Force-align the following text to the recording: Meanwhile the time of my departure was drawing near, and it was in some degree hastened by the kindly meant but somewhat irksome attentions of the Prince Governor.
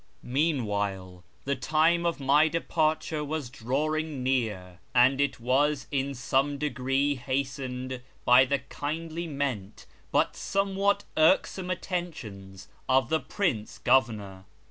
Meanwhile 0.23 1.23
the 1.45 1.55
time 1.55 2.07
of 2.07 2.19
my 2.19 2.47
departure 2.47 3.23
was 3.23 3.51
drawing 3.51 4.23
near, 4.23 4.79
and 4.95 5.21
it 5.21 5.39
was 5.39 5.85
in 5.91 6.15
some 6.15 6.57
degree 6.57 7.13
hastened 7.13 8.01
by 8.25 8.45
the 8.45 8.57
kindly 8.57 9.27
meant 9.27 9.85
but 10.11 10.35
somewhat 10.35 11.03
irksome 11.17 11.69
attentions 11.69 12.67
of 12.89 13.09
the 13.09 13.19
Prince 13.19 13.77
Governor. 13.77 14.45